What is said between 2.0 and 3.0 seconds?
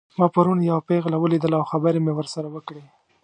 مې ورسره وکړې